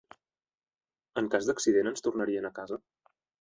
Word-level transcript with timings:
En 1.23 1.29
cas 1.35 1.49
d'accident 1.49 1.91
ens 1.93 2.07
tornarien 2.09 2.49
a 2.51 2.53
casa? 2.57 2.81